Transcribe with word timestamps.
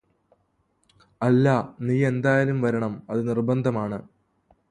അല്ലാ 1.21 1.53
നീയെന്തായാലും 1.81 2.61
വരണം 2.61 2.95
അത് 3.09 3.21
നിർബന്ധമാണ് 3.27 3.99